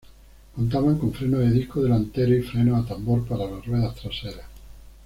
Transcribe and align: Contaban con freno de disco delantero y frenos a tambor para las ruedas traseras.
Contaban 0.55 0.97
con 0.97 1.13
freno 1.13 1.37
de 1.37 1.51
disco 1.51 1.83
delantero 1.83 2.35
y 2.35 2.41
frenos 2.41 2.83
a 2.83 2.87
tambor 2.87 3.23
para 3.27 3.45
las 3.45 3.63
ruedas 3.67 3.93
traseras. 3.93 4.47